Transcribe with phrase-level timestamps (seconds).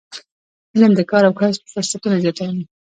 [0.73, 2.63] علم د کار او کسب فرصتونه زیاتوي.